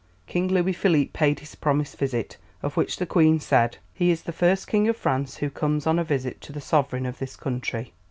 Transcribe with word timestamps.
]In 0.27 0.45
1844 0.47 0.63
King 0.63 0.65
Louis 0.65 0.73
Philippe 1.05 1.11
paid 1.11 1.39
his 1.41 1.53
promised 1.53 1.95
visit, 1.99 2.37
of 2.63 2.75
which 2.75 2.97
the 2.97 3.05
Queen 3.05 3.39
said, 3.39 3.77
"He 3.93 4.09
is 4.09 4.23
the 4.23 4.31
first 4.31 4.65
King 4.67 4.87
of 4.87 4.97
France 4.97 5.37
who 5.37 5.51
comes 5.51 5.85
on 5.85 5.99
a 5.99 6.03
visit 6.03 6.41
to 6.41 6.51
the 6.51 6.59
Sovereign 6.59 7.05
of 7.05 7.19
this 7.19 7.35
country. 7.35 7.93